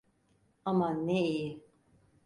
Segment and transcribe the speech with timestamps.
[0.65, 1.47] Aman ne iyi.